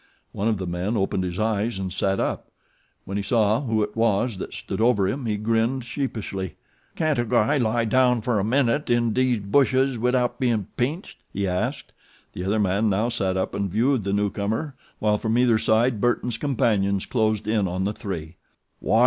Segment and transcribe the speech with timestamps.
[0.31, 2.49] One of the men opened his eyes and sat up.
[3.05, 6.55] When he saw who it was that stood over him he grinned sheepishly.
[6.95, 11.47] "Can't a guy lie down fer a minute in de bushes widout bein' pinched?" he
[11.47, 11.93] asked.
[12.33, 16.37] The other man now sat up and viewed the newcomer, while from either side Burton's
[16.39, 18.37] companions closed in on the three.